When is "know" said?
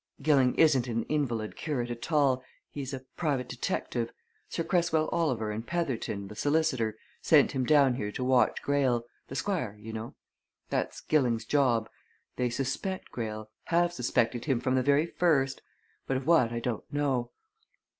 9.93-10.15, 16.91-17.29